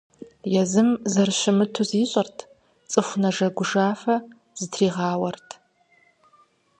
Езым 0.61 0.89
зэрыщымыту 1.11 1.83
зищӀырт, 1.89 2.37
цӀыху 2.91 3.19
нэжэгужэу 3.21 3.95
фэ 4.01 4.15
зытригъауэрт. 4.59 5.49